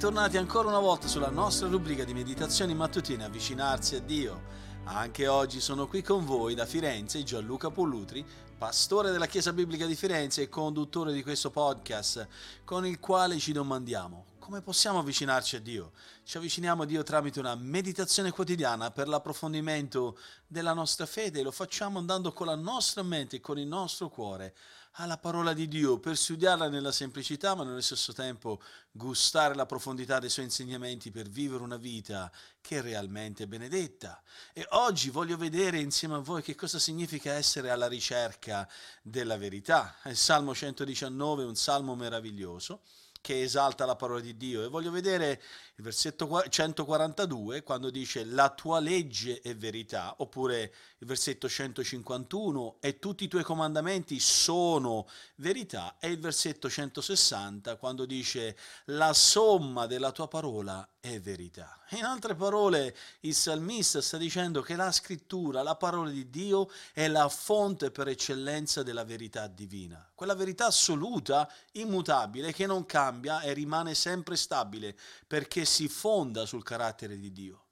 bentornati 0.00 0.38
ancora 0.38 0.68
una 0.68 0.78
volta 0.78 1.06
sulla 1.08 1.28
nostra 1.28 1.68
rubrica 1.68 2.04
di 2.04 2.14
meditazioni 2.14 2.74
mattutine 2.74 3.24
Avvicinarsi 3.24 3.96
a 3.96 4.00
Dio. 4.00 4.44
Anche 4.84 5.28
oggi 5.28 5.60
sono 5.60 5.86
qui 5.86 6.00
con 6.00 6.24
voi 6.24 6.54
da 6.54 6.64
Firenze 6.64 7.22
Gianluca 7.22 7.68
Pollutri, 7.68 8.24
pastore 8.56 9.10
della 9.10 9.26
Chiesa 9.26 9.52
Biblica 9.52 9.84
di 9.84 9.94
Firenze 9.94 10.40
e 10.40 10.48
conduttore 10.48 11.12
di 11.12 11.22
questo 11.22 11.50
podcast, 11.50 12.26
con 12.64 12.86
il 12.86 12.98
quale 12.98 13.38
ci 13.38 13.52
domandiamo 13.52 14.24
come 14.50 14.62
possiamo 14.62 14.98
avvicinarci 14.98 15.54
a 15.54 15.60
Dio? 15.60 15.92
Ci 16.24 16.36
avviciniamo 16.36 16.82
a 16.82 16.84
Dio 16.84 17.04
tramite 17.04 17.38
una 17.38 17.54
meditazione 17.54 18.32
quotidiana 18.32 18.90
per 18.90 19.06
l'approfondimento 19.06 20.18
della 20.48 20.72
nostra 20.72 21.06
fede 21.06 21.38
e 21.38 21.42
lo 21.44 21.52
facciamo 21.52 22.00
andando 22.00 22.32
con 22.32 22.48
la 22.48 22.56
nostra 22.56 23.04
mente 23.04 23.36
e 23.36 23.40
con 23.40 23.60
il 23.60 23.68
nostro 23.68 24.08
cuore 24.08 24.56
alla 24.94 25.18
parola 25.18 25.52
di 25.52 25.68
Dio 25.68 25.98
per 25.98 26.16
studiarla 26.16 26.68
nella 26.68 26.92
semplicità 26.92 27.54
ma 27.54 27.64
nello 27.64 27.80
stesso 27.80 28.12
tempo 28.12 28.60
gustare 28.90 29.54
la 29.54 29.66
profondità 29.66 30.18
dei 30.18 30.28
suoi 30.28 30.46
insegnamenti 30.46 31.10
per 31.10 31.28
vivere 31.28 31.62
una 31.62 31.76
vita 31.76 32.30
che 32.60 32.78
è 32.78 32.82
realmente 32.82 33.46
benedetta. 33.46 34.20
E 34.52 34.66
oggi 34.70 35.10
voglio 35.10 35.36
vedere 35.36 35.78
insieme 35.78 36.16
a 36.16 36.18
voi 36.18 36.42
che 36.42 36.54
cosa 36.54 36.78
significa 36.78 37.32
essere 37.32 37.70
alla 37.70 37.88
ricerca 37.88 38.68
della 39.02 39.36
verità. 39.36 39.96
Il 40.04 40.16
Salmo 40.16 40.54
119 40.54 41.42
è 41.42 41.46
un 41.46 41.56
salmo 41.56 41.94
meraviglioso 41.94 42.82
che 43.20 43.42
esalta 43.42 43.84
la 43.84 43.96
parola 43.96 44.20
di 44.20 44.36
Dio. 44.36 44.64
E 44.64 44.68
voglio 44.68 44.90
vedere 44.90 45.42
il 45.76 45.84
versetto 45.84 46.42
142 46.48 47.62
quando 47.62 47.90
dice 47.90 48.24
la 48.24 48.50
tua 48.50 48.80
legge 48.80 49.40
è 49.40 49.54
verità, 49.56 50.14
oppure 50.18 50.74
il 50.98 51.06
versetto 51.06 51.48
151 51.48 52.76
e 52.80 52.98
tutti 52.98 53.24
i 53.24 53.28
tuoi 53.28 53.42
comandamenti 53.42 54.18
sono 54.20 55.08
verità, 55.36 55.96
e 55.98 56.08
il 56.08 56.18
versetto 56.18 56.68
160 56.68 57.76
quando 57.76 58.04
dice 58.04 58.56
la 58.86 59.12
somma 59.12 59.86
della 59.86 60.12
tua 60.12 60.28
parola 60.28 60.86
è 61.00 61.18
verità. 61.20 61.78
In 61.90 62.04
altre 62.04 62.34
parole, 62.34 62.94
il 63.20 63.34
salmista 63.34 64.02
sta 64.02 64.18
dicendo 64.18 64.60
che 64.60 64.76
la 64.76 64.92
scrittura, 64.92 65.62
la 65.62 65.76
parola 65.76 66.10
di 66.10 66.28
Dio, 66.28 66.70
è 66.92 67.08
la 67.08 67.28
fonte 67.28 67.90
per 67.90 68.08
eccellenza 68.08 68.82
della 68.82 69.04
verità 69.04 69.46
divina, 69.46 70.09
quella 70.20 70.34
verità 70.34 70.66
assoluta, 70.66 71.50
immutabile, 71.72 72.52
che 72.52 72.66
non 72.66 72.84
cambia 72.84 73.40
e 73.40 73.54
rimane 73.54 73.94
sempre 73.94 74.36
stabile, 74.36 74.94
perché 75.26 75.64
si 75.64 75.88
fonda 75.88 76.44
sul 76.44 76.62
carattere 76.62 77.18
di 77.18 77.32
Dio. 77.32 77.68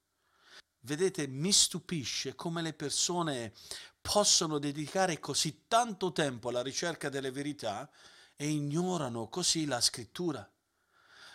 Vedete, 0.80 1.26
mi 1.26 1.52
stupisce 1.52 2.34
come 2.34 2.62
le 2.62 2.72
persone 2.72 3.52
possono 4.00 4.58
dedicare 4.58 5.20
così 5.20 5.64
tanto 5.68 6.10
tempo 6.10 6.48
alla 6.48 6.62
ricerca 6.62 7.10
delle 7.10 7.30
verità 7.30 7.86
e 8.34 8.48
ignorano 8.48 9.28
così 9.28 9.66
la 9.66 9.82
scrittura. 9.82 10.50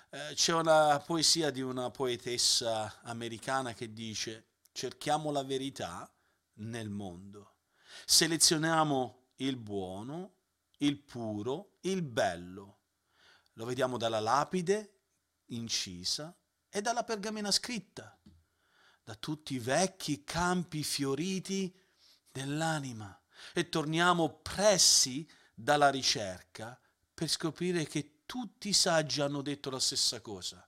Eh, 0.09 0.33
c'è 0.33 0.53
una 0.53 0.97
poesia 0.97 1.51
di 1.51 1.61
una 1.61 1.91
poetessa 1.91 3.01
americana 3.03 3.73
che 3.75 3.93
dice 3.93 4.47
cerchiamo 4.71 5.29
la 5.29 5.43
verità 5.43 6.11
nel 6.53 6.89
mondo, 6.89 7.57
selezioniamo 8.03 9.27
il 9.35 9.57
buono, 9.57 10.37
il 10.85 10.99
puro, 10.99 11.77
il 11.81 12.01
bello. 12.01 12.79
Lo 13.53 13.65
vediamo 13.65 13.97
dalla 13.97 14.19
lapide 14.19 14.89
incisa 15.47 16.35
e 16.69 16.81
dalla 16.81 17.03
pergamena 17.03 17.51
scritta, 17.51 18.17
da 19.03 19.15
tutti 19.15 19.53
i 19.53 19.59
vecchi 19.59 20.23
campi 20.23 20.83
fioriti 20.83 21.73
dell'anima 22.31 23.17
e 23.53 23.69
torniamo 23.69 24.39
pressi 24.41 25.27
dalla 25.53 25.89
ricerca 25.89 26.79
per 27.13 27.27
scoprire 27.27 27.85
che 27.85 28.23
tutti 28.25 28.69
i 28.69 28.73
saggi 28.73 29.21
hanno 29.21 29.41
detto 29.41 29.69
la 29.69 29.79
stessa 29.79 30.19
cosa. 30.21 30.67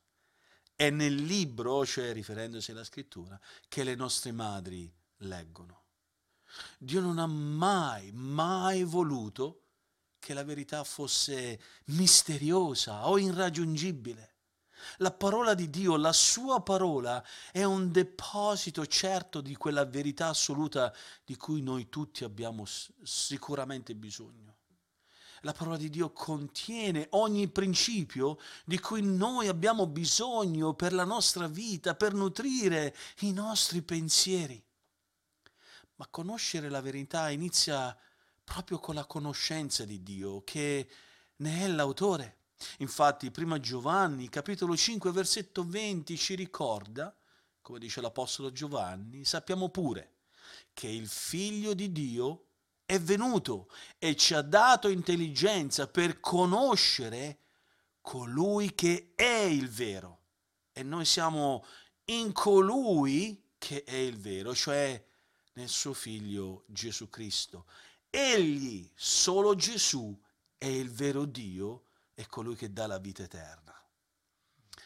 È 0.76 0.90
nel 0.90 1.16
libro, 1.16 1.86
cioè 1.86 2.14
riferendosi 2.14 2.72
alla 2.72 2.84
scrittura, 2.84 3.40
che 3.68 3.84
le 3.84 3.96
nostre 3.96 4.32
madri 4.32 4.94
leggono. 5.20 5.84
Dio 6.78 7.02
non 7.02 7.18
ha 7.18 7.26
mai, 7.26 8.12
mai 8.12 8.84
voluto 8.84 9.65
che 10.26 10.34
la 10.34 10.44
verità 10.44 10.84
fosse 10.84 11.60
misteriosa 11.86 13.08
o 13.08 13.20
irraggiungibile. 13.20 14.34
La 14.98 15.12
parola 15.12 15.54
di 15.54 15.70
Dio, 15.70 15.98
la 15.98 16.14
sua 16.14 16.64
parola, 16.64 17.24
è 17.52 17.64
un 17.64 17.92
deposito 17.92 18.88
certo 18.88 19.40
di 19.40 19.56
quella 19.56 19.86
verità 19.86 20.30
assoluta 20.30 20.92
di 21.24 21.38
cui 21.38 21.62
noi 21.62 21.90
tutti 21.90 22.24
abbiamo 22.24 22.66
sicuramente 23.04 23.94
bisogno. 23.94 24.58
La 25.42 25.54
parola 25.54 25.78
di 25.78 25.92
Dio 25.92 26.12
contiene 26.12 27.06
ogni 27.12 27.48
principio 27.48 28.40
di 28.66 28.80
cui 28.80 29.04
noi 29.04 29.48
abbiamo 29.48 29.86
bisogno 29.86 30.74
per 30.74 30.92
la 30.92 31.06
nostra 31.06 31.46
vita, 31.46 31.94
per 31.94 32.16
nutrire 32.16 32.96
i 33.20 33.32
nostri 33.32 33.84
pensieri. 33.84 34.60
Ma 35.98 36.08
conoscere 36.08 36.68
la 36.70 36.82
verità 36.82 37.30
inizia 37.30 37.96
proprio 38.46 38.80
con 38.80 38.96
la 38.96 39.06
conoscenza 39.06 39.84
di 39.84 40.02
Dio, 40.02 40.42
che 40.46 40.88
ne 41.38 41.62
è 41.64 41.68
l'autore. 41.68 42.44
Infatti, 42.78 43.32
prima 43.32 43.60
Giovanni, 43.60 44.30
capitolo 44.30 44.78
5, 44.78 45.12
versetto 45.12 45.68
20, 45.68 46.18
ci 46.18 46.36
ricorda, 46.36 47.14
come 47.62 47.80
dice 47.80 48.00
l'Apostolo 48.00 48.54
Giovanni, 48.54 49.26
sappiamo 49.26 49.68
pure 49.68 50.14
che 50.74 50.88
il 50.88 51.10
Figlio 51.10 51.74
di 51.74 51.92
Dio 51.92 52.46
è 52.86 53.00
venuto 53.00 53.70
e 53.98 54.16
ci 54.16 54.34
ha 54.34 54.42
dato 54.42 54.88
intelligenza 54.88 55.88
per 55.88 56.20
conoscere 56.20 57.40
colui 58.00 58.76
che 58.76 59.14
è 59.16 59.42
il 59.42 59.70
vero. 59.70 60.20
E 60.72 60.84
noi 60.84 61.06
siamo 61.06 61.66
in 62.06 62.32
colui 62.32 63.54
che 63.58 63.84
è 63.84 63.96
il 63.96 64.18
vero, 64.18 64.54
cioè 64.54 65.04
nel 65.54 65.70
suo 65.70 65.94
Figlio 65.94 66.64
Gesù 66.68 67.10
Cristo. 67.10 67.66
Egli, 68.18 68.90
solo 68.96 69.56
Gesù, 69.56 70.18
è 70.58 70.68
il 70.68 70.90
vero 70.90 71.26
Dio 71.26 71.88
è 72.14 72.26
colui 72.28 72.56
che 72.56 72.72
dà 72.72 72.88
la 72.88 72.98
vita 72.98 73.24
eterna. 73.24 73.76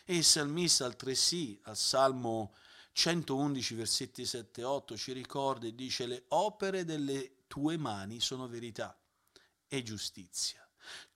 E 0.03 0.15
il 0.15 0.23
salmista 0.23 0.85
altresì 0.85 1.59
al 1.65 1.77
Salmo 1.77 2.55
111 2.93 3.75
versetti 3.75 4.25
7 4.25 4.61
e 4.61 4.63
8 4.63 4.97
ci 4.97 5.11
ricorda 5.13 5.67
e 5.67 5.75
dice 5.75 6.07
le 6.07 6.25
opere 6.29 6.85
delle 6.85 7.43
tue 7.45 7.77
mani 7.77 8.19
sono 8.19 8.47
verità 8.47 8.99
e 9.67 9.83
giustizia. 9.83 10.67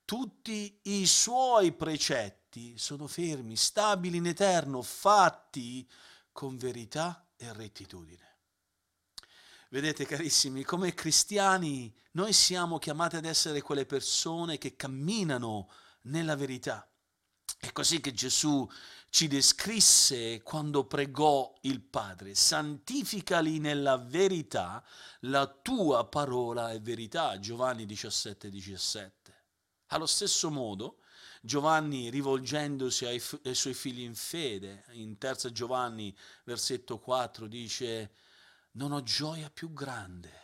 Tutti 0.05 0.81
i 0.83 1.07
suoi 1.07 1.71
precetti 1.71 2.77
sono 2.77 3.07
fermi, 3.07 3.55
stabili 3.55 4.17
in 4.17 4.27
eterno, 4.27 4.83
fatti 4.83 5.89
con 6.31 6.57
verità 6.57 7.27
e 7.35 7.51
rettitudine. 7.53 8.32
Vedete 9.73 10.05
carissimi, 10.05 10.63
come 10.63 10.93
cristiani 10.93 11.91
noi 12.11 12.31
siamo 12.31 12.77
chiamati 12.77 13.15
ad 13.15 13.25
essere 13.25 13.59
quelle 13.61 13.87
persone 13.87 14.59
che 14.59 14.75
camminano 14.75 15.67
nella 16.03 16.35
verità. 16.35 16.87
È 17.57 17.71
così 17.71 17.99
che 17.99 18.13
Gesù 18.13 18.69
ci 19.09 19.27
descrisse 19.27 20.43
quando 20.43 20.85
pregò 20.85 21.51
il 21.61 21.81
Padre, 21.81 22.35
santificali 22.35 23.57
nella 23.57 23.97
verità, 23.97 24.85
la 25.21 25.47
tua 25.47 26.05
parola 26.05 26.69
è 26.69 26.79
verità, 26.79 27.39
Giovanni 27.39 27.87
17, 27.87 28.51
17. 28.51 29.33
Allo 29.87 30.05
stesso 30.05 30.51
modo, 30.51 30.99
Giovanni 31.41 32.11
rivolgendosi 32.11 33.07
ai, 33.07 33.19
ai 33.45 33.55
suoi 33.55 33.73
figli 33.73 34.01
in 34.01 34.13
fede, 34.13 34.85
in 34.91 35.17
3 35.17 35.51
Giovanni 35.51 36.15
versetto 36.43 36.99
4 36.99 37.47
dice, 37.47 38.11
non 38.73 38.91
ho 38.91 39.01
gioia 39.03 39.49
più 39.49 39.73
grande 39.73 40.41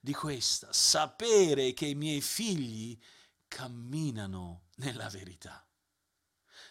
di 0.00 0.14
questa, 0.14 0.72
sapere 0.72 1.72
che 1.72 1.86
i 1.86 1.94
miei 1.94 2.20
figli 2.20 2.98
camminano 3.48 4.66
nella 4.76 5.08
verità. 5.08 5.62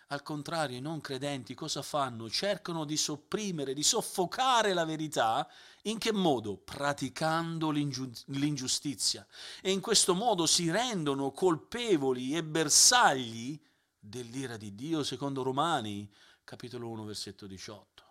Al 0.10 0.24
contrario, 0.24 0.78
i 0.78 0.82
non 0.82 1.02
credenti 1.02 1.54
cosa 1.54 1.82
fanno? 1.82 2.30
Cercano 2.30 2.86
di 2.86 2.96
sopprimere, 2.96 3.74
di 3.74 3.84
soffocare 3.84 4.74
la 4.74 4.86
verità. 4.86 5.46
In 5.84 5.98
che 5.98 6.14
modo? 6.14 6.56
Praticando 6.56 7.72
l'ingiustizia. 7.72 9.28
E 9.62 9.72
in 9.72 9.82
questo 9.82 10.16
modo 10.16 10.46
si 10.46 10.72
rendono 10.72 11.32
colpevoli 11.32 12.38
e 12.38 12.44
bersagli 12.44 13.62
dell'ira 14.00 14.56
di 14.56 14.74
Dio, 14.76 15.04
secondo 15.04 15.44
Romani, 15.44 16.10
capitolo 16.46 16.88
1, 16.90 17.04
versetto 17.04 17.46
18. 17.46 18.04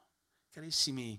Carissimi, 0.50 1.18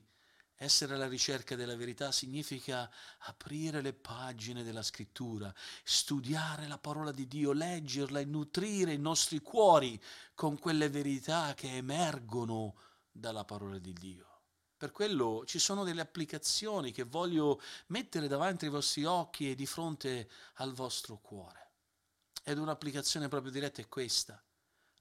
essere 0.57 0.95
alla 0.95 1.07
ricerca 1.07 1.55
della 1.55 1.75
verità 1.75 2.11
significa 2.11 2.91
aprire 3.19 3.81
le 3.81 3.93
pagine 3.93 4.63
della 4.63 4.81
scrittura, 4.81 5.53
studiare 5.83 6.67
la 6.67 6.79
parola 6.79 7.11
di 7.11 7.27
Dio, 7.27 7.51
leggerla 7.51 8.19
e 8.19 8.25
nutrire 8.25 8.93
i 8.93 8.97
nostri 8.97 9.39
cuori 9.39 10.01
con 10.33 10.57
quelle 10.57 10.89
verità 10.89 11.53
che 11.53 11.75
emergono 11.75 12.75
dalla 13.11 13.45
parola 13.45 13.77
di 13.77 13.93
Dio. 13.93 14.25
Per 14.75 14.91
quello 14.91 15.43
ci 15.45 15.59
sono 15.59 15.83
delle 15.83 16.01
applicazioni 16.01 16.91
che 16.91 17.03
voglio 17.03 17.61
mettere 17.87 18.27
davanti 18.27 18.65
ai 18.65 18.71
vostri 18.71 19.05
occhi 19.05 19.51
e 19.51 19.55
di 19.55 19.65
fronte 19.65 20.29
al 20.55 20.73
vostro 20.73 21.19
cuore. 21.19 21.71
Ed 22.43 22.57
un'applicazione 22.57 23.27
proprio 23.27 23.51
diretta 23.51 23.81
è 23.81 23.87
questa, 23.87 24.41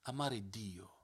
amare 0.02 0.48
Dio 0.48 0.95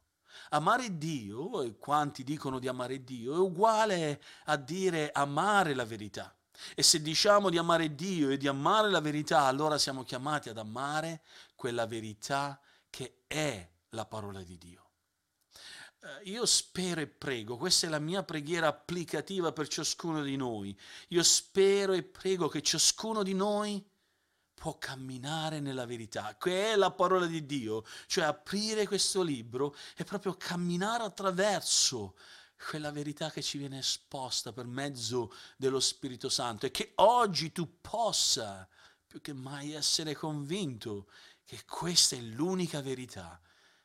Amare 0.50 0.98
Dio, 0.98 1.62
e 1.62 1.76
quanti 1.78 2.24
dicono 2.24 2.58
di 2.58 2.68
amare 2.68 3.04
Dio, 3.04 3.34
è 3.34 3.38
uguale 3.38 4.22
a 4.44 4.56
dire 4.56 5.10
amare 5.12 5.74
la 5.74 5.84
verità. 5.84 6.34
E 6.74 6.82
se 6.82 7.00
diciamo 7.02 7.50
di 7.50 7.58
amare 7.58 7.94
Dio 7.94 8.30
e 8.30 8.36
di 8.36 8.46
amare 8.46 8.90
la 8.90 9.00
verità, 9.00 9.42
allora 9.42 9.78
siamo 9.78 10.04
chiamati 10.04 10.48
ad 10.48 10.58
amare 10.58 11.22
quella 11.54 11.86
verità 11.86 12.60
che 12.88 13.22
è 13.26 13.68
la 13.90 14.04
parola 14.04 14.42
di 14.42 14.58
Dio. 14.58 14.90
Eh, 16.00 16.30
io 16.30 16.44
spero 16.46 17.00
e 17.00 17.06
prego, 17.06 17.56
questa 17.56 17.86
è 17.86 17.90
la 17.90 17.98
mia 17.98 18.22
preghiera 18.22 18.66
applicativa 18.66 19.52
per 19.52 19.68
ciascuno 19.68 20.22
di 20.22 20.36
noi. 20.36 20.76
Io 21.08 21.22
spero 21.22 21.92
e 21.92 22.02
prego 22.02 22.48
che 22.48 22.62
ciascuno 22.62 23.22
di 23.22 23.34
noi 23.34 23.84
può 24.62 24.78
camminare 24.78 25.58
nella 25.58 25.86
verità, 25.86 26.36
che 26.38 26.70
è 26.70 26.76
la 26.76 26.92
parola 26.92 27.26
di 27.26 27.44
Dio, 27.46 27.84
cioè 28.06 28.22
aprire 28.22 28.86
questo 28.86 29.20
libro 29.20 29.74
e 29.96 30.04
proprio 30.04 30.36
camminare 30.36 31.02
attraverso 31.02 32.14
quella 32.70 32.92
verità 32.92 33.28
che 33.32 33.42
ci 33.42 33.58
viene 33.58 33.78
esposta 33.78 34.52
per 34.52 34.66
mezzo 34.66 35.34
dello 35.56 35.80
Spirito 35.80 36.28
Santo 36.28 36.66
e 36.66 36.70
che 36.70 36.92
oggi 36.96 37.50
tu 37.50 37.80
possa 37.80 38.68
più 39.04 39.20
che 39.20 39.32
mai 39.32 39.72
essere 39.72 40.14
convinto 40.14 41.10
che 41.44 41.64
questa 41.64 42.14
è 42.14 42.20
l'unica 42.20 42.80
verità, 42.80 43.40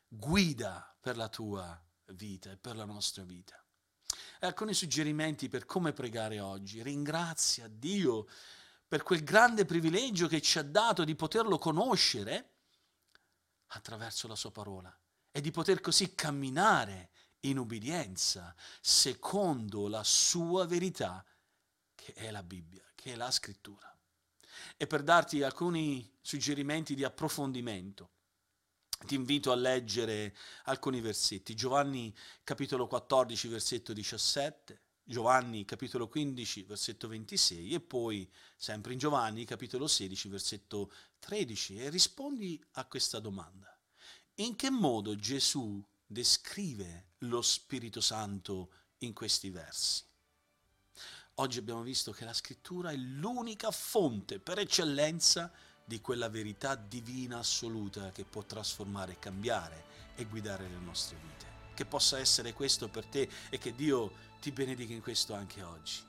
guida 0.06 0.96
per 1.00 1.16
la 1.16 1.28
tua 1.28 1.76
vita 2.12 2.52
e 2.52 2.56
per 2.56 2.76
la 2.76 2.84
nostra 2.84 3.24
vita. 3.24 3.60
E 4.38 4.46
alcuni 4.46 4.74
suggerimenti 4.74 5.48
per 5.48 5.66
come 5.66 5.92
pregare 5.92 6.38
oggi. 6.38 6.84
Ringrazia 6.84 7.66
Dio 7.66 8.28
per 8.88 9.02
quel 9.02 9.22
grande 9.22 9.66
privilegio 9.66 10.26
che 10.26 10.40
ci 10.40 10.58
ha 10.58 10.62
dato 10.62 11.04
di 11.04 11.14
poterlo 11.14 11.58
conoscere 11.58 12.54
attraverso 13.68 14.26
la 14.26 14.34
sua 14.34 14.50
parola 14.50 14.96
e 15.30 15.42
di 15.42 15.50
poter 15.50 15.80
così 15.80 16.14
camminare 16.14 17.10
in 17.40 17.58
ubbidienza 17.58 18.54
secondo 18.80 19.88
la 19.88 20.02
sua 20.02 20.66
verità 20.66 21.24
che 21.94 22.14
è 22.14 22.30
la 22.30 22.42
Bibbia, 22.42 22.82
che 22.94 23.12
è 23.12 23.14
la 23.14 23.30
scrittura. 23.30 23.94
E 24.76 24.86
per 24.86 25.02
darti 25.02 25.42
alcuni 25.42 26.16
suggerimenti 26.22 26.94
di 26.94 27.04
approfondimento, 27.04 28.12
ti 29.06 29.14
invito 29.14 29.52
a 29.52 29.54
leggere 29.54 30.34
alcuni 30.64 31.00
versetti. 31.00 31.54
Giovanni 31.54 32.14
capitolo 32.42 32.86
14, 32.86 33.48
versetto 33.48 33.92
17, 33.92 34.80
Giovanni 35.10 35.64
capitolo 35.64 36.06
15 36.06 36.64
versetto 36.64 37.08
26 37.08 37.72
e 37.72 37.80
poi 37.80 38.30
sempre 38.58 38.92
in 38.92 38.98
Giovanni 38.98 39.46
capitolo 39.46 39.86
16 39.86 40.28
versetto 40.28 40.92
13 41.20 41.78
e 41.78 41.88
rispondi 41.88 42.62
a 42.72 42.84
questa 42.84 43.18
domanda. 43.18 43.74
In 44.34 44.54
che 44.54 44.68
modo 44.68 45.16
Gesù 45.16 45.82
descrive 46.04 47.12
lo 47.20 47.40
Spirito 47.40 48.02
Santo 48.02 48.70
in 48.98 49.14
questi 49.14 49.48
versi? 49.48 50.04
Oggi 51.36 51.58
abbiamo 51.58 51.80
visto 51.80 52.12
che 52.12 52.26
la 52.26 52.34
scrittura 52.34 52.90
è 52.90 52.96
l'unica 52.96 53.70
fonte 53.70 54.38
per 54.38 54.58
eccellenza 54.58 55.50
di 55.86 56.02
quella 56.02 56.28
verità 56.28 56.74
divina 56.74 57.38
assoluta 57.38 58.12
che 58.12 58.24
può 58.24 58.44
trasformare, 58.44 59.18
cambiare 59.18 59.84
e 60.16 60.26
guidare 60.26 60.68
le 60.68 60.78
nostre 60.78 61.16
vite 61.16 61.57
che 61.78 61.84
possa 61.84 62.18
essere 62.18 62.52
questo 62.52 62.88
per 62.88 63.06
te 63.06 63.28
e 63.50 63.58
che 63.58 63.72
Dio 63.72 64.10
ti 64.40 64.50
benedica 64.50 64.92
in 64.92 65.00
questo 65.00 65.32
anche 65.34 65.62
oggi. 65.62 66.02